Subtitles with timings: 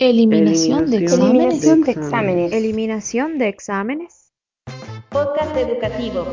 [0.00, 1.64] Eliminación, de, exámenes.
[1.64, 2.52] Eliminación de exámenes.
[2.52, 4.32] Eliminación de exámenes.
[5.08, 6.24] Podcast educativo.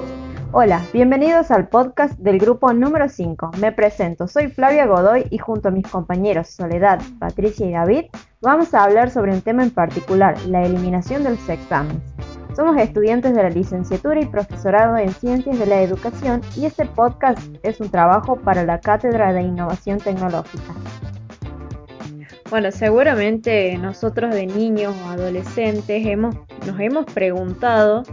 [0.52, 3.54] Hola, bienvenidos al podcast del grupo número 5.
[3.59, 8.05] Me presento, soy Flavia Godoy y junto a mis compañeros Soledad, Patricia y David
[8.39, 12.04] vamos a hablar sobre un tema en particular, la eliminación de los exámenes.
[12.55, 17.39] Somos estudiantes de la licenciatura y profesorado en Ciencias de la Educación y este podcast
[17.63, 20.75] es un trabajo para la Cátedra de Innovación Tecnológica.
[22.52, 26.36] Bueno, seguramente nosotros de niños o adolescentes hemos,
[26.68, 28.04] nos hemos preguntado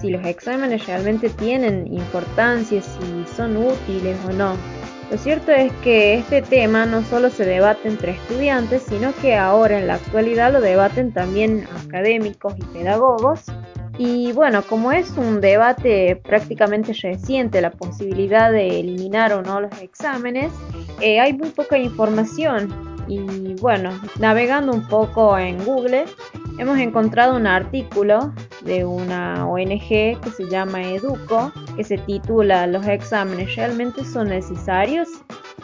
[0.00, 4.56] si los exámenes realmente tienen importancia, si son útiles o no.
[5.12, 9.78] Lo cierto es que este tema no solo se debate entre estudiantes, sino que ahora
[9.78, 13.44] en la actualidad lo debaten también académicos y pedagogos.
[13.96, 19.80] Y bueno, como es un debate prácticamente reciente la posibilidad de eliminar o no los
[19.80, 20.52] exámenes,
[21.00, 26.04] eh, hay muy poca información y bueno, navegando un poco en Google,
[26.58, 32.86] hemos encontrado un artículo de una ONG que se llama Educo, que se titula ¿Los
[32.86, 35.08] exámenes realmente son necesarios?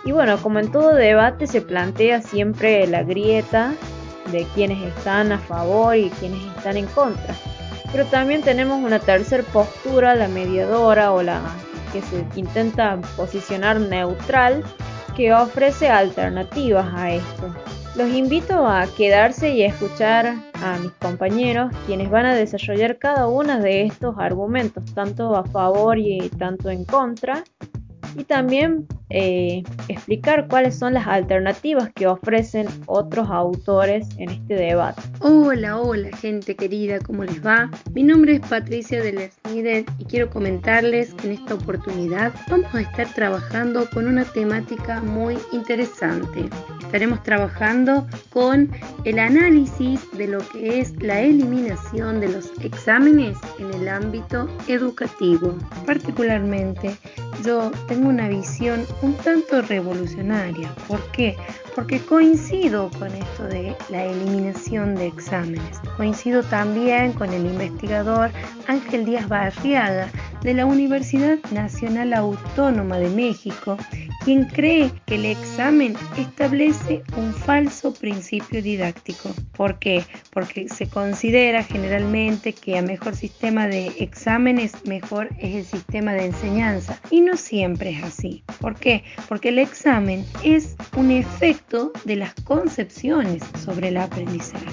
[0.05, 3.75] Y bueno, como en todo debate se plantea siempre la grieta
[4.33, 7.34] de quienes están a favor y quienes están en contra.
[7.92, 11.41] Pero también tenemos una tercera postura, la mediadora o la
[11.92, 14.65] que se intenta posicionar neutral,
[15.17, 17.55] que ofrece alternativas a esto.
[17.97, 23.29] Los invito a quedarse y a escuchar a mis compañeros, quienes van a desarrollar cada
[23.29, 27.45] uno de estos argumentos, tanto a favor y tanto en contra,
[28.17, 35.02] y también eh, explicar cuáles son las alternativas que ofrecen otros autores en este debate.
[35.20, 37.70] Hola, hola gente querida, ¿cómo les va?
[37.92, 42.80] Mi nombre es Patricia de Lesnider y quiero comentarles que en esta oportunidad vamos a
[42.80, 46.48] estar trabajando con una temática muy interesante.
[46.80, 48.70] Estaremos trabajando con
[49.05, 55.58] el análisis de lo que es la eliminación de los exámenes en el ámbito educativo.
[55.86, 56.97] Particularmente,
[57.43, 60.75] yo tengo una visión un tanto revolucionaria.
[60.87, 61.37] ¿Por qué?
[61.75, 65.81] Porque coincido con esto de la eliminación de exámenes.
[65.97, 68.31] Coincido también con el investigador
[68.67, 70.09] Ángel Díaz Barriaga
[70.43, 73.77] de la Universidad Nacional Autónoma de México,
[74.25, 79.35] quien cree que el examen establece un falso principio didáctico.
[79.57, 80.05] ¿Por qué?
[80.31, 86.27] Porque se considera generalmente que a mejor sistema de exámenes, mejor es el sistema de
[86.27, 86.99] enseñanza.
[87.11, 88.43] Y no siempre es así.
[88.61, 89.05] ¿Por qué?
[89.29, 94.65] Porque el examen es un efecto de las concepciones sobre el aprendizaje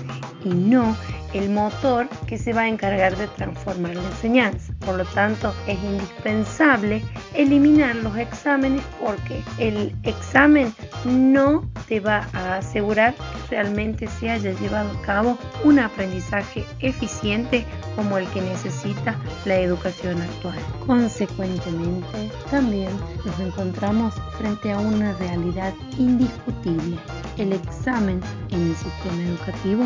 [0.45, 0.95] y no
[1.33, 4.73] el motor que se va a encargar de transformar la enseñanza.
[4.79, 7.03] Por lo tanto, es indispensable
[7.33, 10.73] eliminar los exámenes porque el examen
[11.05, 17.65] no te va a asegurar que realmente se haya llevado a cabo un aprendizaje eficiente
[17.95, 19.15] como el que necesita
[19.45, 20.59] la educación actual.
[20.85, 22.91] Consecuentemente, también
[23.25, 26.97] nos encontramos frente a una realidad indiscutible.
[27.37, 29.83] El examen en el sistema educativo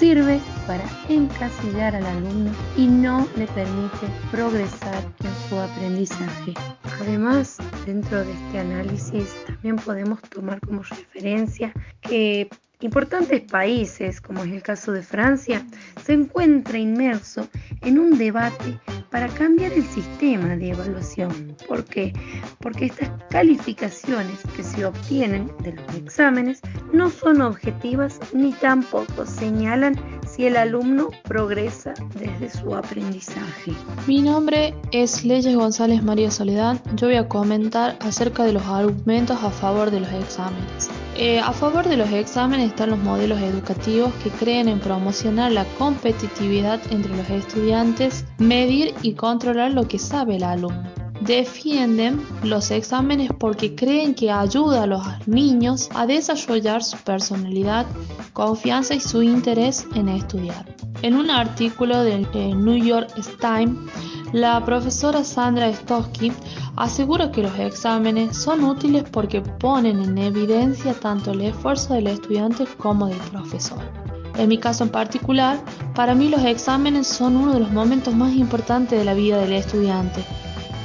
[0.00, 6.54] sirve para encasillar al alumno y no le permite progresar en su aprendizaje.
[7.02, 12.48] Además, dentro de este análisis también podemos tomar como referencia que
[12.80, 15.66] importantes países, como es el caso de Francia,
[16.02, 17.46] se encuentra inmerso
[17.82, 21.56] en un debate para cambiar el sistema de evaluación.
[21.66, 22.12] ¿Por qué?
[22.60, 26.60] Porque estas calificaciones que se obtienen de los exámenes
[26.92, 29.96] no son objetivas ni tampoco señalan
[30.40, 33.72] si el alumno progresa desde su aprendizaje.
[34.06, 36.80] Mi nombre es Leyes González María Soledad.
[36.94, 40.88] Yo voy a comentar acerca de los argumentos a favor de los exámenes.
[41.14, 45.66] Eh, a favor de los exámenes están los modelos educativos que creen en promocionar la
[45.76, 50.99] competitividad entre los estudiantes, medir y controlar lo que sabe el alumno.
[51.20, 57.86] Defienden los exámenes porque creen que ayuda a los niños a desarrollar su personalidad,
[58.32, 60.74] confianza y su interés en estudiar.
[61.02, 63.08] En un artículo del New York
[63.38, 63.76] Times,
[64.32, 66.32] la profesora Sandra Stosky
[66.76, 72.64] asegura que los exámenes son útiles porque ponen en evidencia tanto el esfuerzo del estudiante
[72.78, 73.80] como del profesor.
[74.38, 75.60] En mi caso en particular,
[75.94, 79.52] para mí los exámenes son uno de los momentos más importantes de la vida del
[79.52, 80.24] estudiante,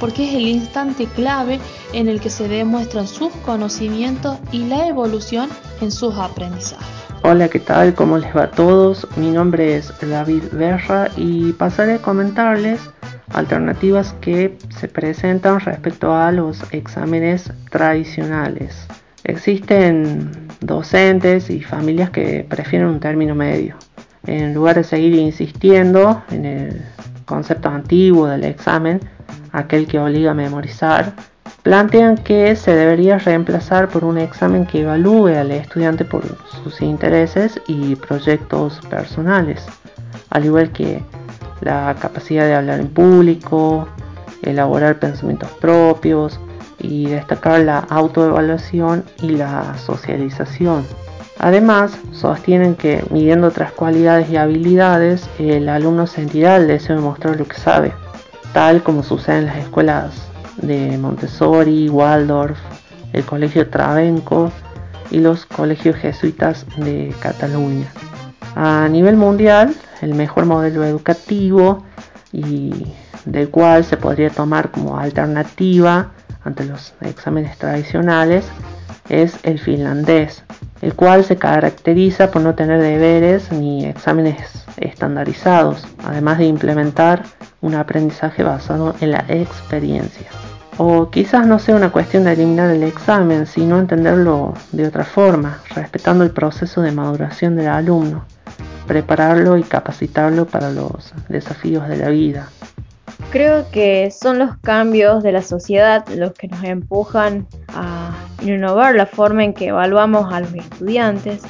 [0.00, 1.58] porque es el instante clave
[1.92, 5.48] en el que se demuestran sus conocimientos y la evolución
[5.80, 6.86] en sus aprendizajes.
[7.22, 7.94] Hola, ¿qué tal?
[7.94, 9.06] ¿Cómo les va a todos?
[9.16, 12.80] Mi nombre es David Berra y pasaré a comentarles
[13.32, 18.86] alternativas que se presentan respecto a los exámenes tradicionales.
[19.24, 23.76] Existen docentes y familias que prefieren un término medio.
[24.26, 26.82] En lugar de seguir insistiendo en el
[27.26, 29.00] concepto antiguo del examen,
[29.52, 31.12] aquel que obliga a memorizar,
[31.62, 36.24] plantean que se debería reemplazar por un examen que evalúe al estudiante por
[36.62, 39.66] sus intereses y proyectos personales,
[40.30, 41.02] al igual que
[41.60, 43.88] la capacidad de hablar en público,
[44.42, 46.38] elaborar pensamientos propios
[46.78, 50.84] y destacar la autoevaluación y la socialización.
[51.38, 57.36] Además, sostienen que midiendo otras cualidades y habilidades, el alumno sentirá el deseo de mostrar
[57.36, 57.92] lo que sabe,
[58.52, 62.58] tal como sucede en las escuelas de Montessori, Waldorf,
[63.12, 64.50] el Colegio Travenco
[65.10, 67.86] y los colegios jesuitas de Cataluña.
[68.54, 71.84] A nivel mundial, el mejor modelo educativo
[72.32, 72.86] y
[73.26, 76.12] del cual se podría tomar como alternativa
[76.44, 78.46] ante los exámenes tradicionales
[79.08, 80.44] es el finlandés,
[80.82, 87.22] el cual se caracteriza por no tener deberes ni exámenes estandarizados, además de implementar
[87.60, 90.26] un aprendizaje basado en la experiencia.
[90.78, 95.60] O quizás no sea una cuestión de eliminar el examen, sino entenderlo de otra forma,
[95.74, 98.26] respetando el proceso de maduración del alumno,
[98.86, 102.50] prepararlo y capacitarlo para los desafíos de la vida.
[103.30, 108.05] Creo que son los cambios de la sociedad los que nos empujan a
[108.42, 111.42] innovar la forma en que evaluamos a los estudiantes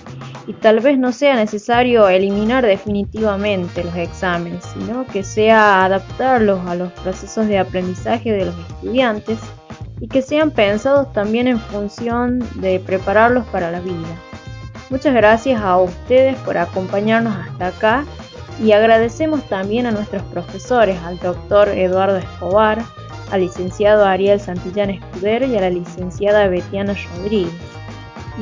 [0.46, 6.74] y tal vez no sea necesario eliminar definitivamente los exámenes, sino que sea adaptarlos a
[6.74, 9.40] los procesos de aprendizaje de los estudiantes
[10.00, 14.06] y que sean pensados también en función de prepararlos para la vida.
[14.88, 18.04] Muchas gracias a ustedes por acompañarnos hasta acá
[18.62, 22.78] y agradecemos también a nuestros profesores, al doctor Eduardo Escobar,
[23.30, 27.52] al licenciado Ariel Santillán Escudero y a la licenciada Betiana Rodríguez.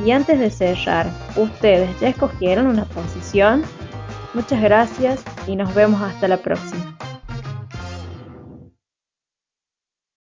[0.05, 3.63] Y antes de cerrar, ¿ustedes ya escogieron una posición?
[4.33, 6.94] Muchas gracias y nos vemos hasta la próxima.